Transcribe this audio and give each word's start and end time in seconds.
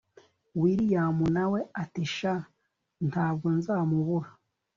william 0.61 1.17
nawe 1.35 1.59
ati 1.83 2.03
sha 2.15 2.33
ntabwo 3.09 3.47
nzamubura 3.57 4.29